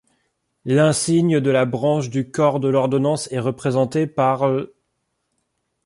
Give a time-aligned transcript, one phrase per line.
[0.65, 4.71] L'insigne de la branche du corps de l'ordonnance est représenté par l'.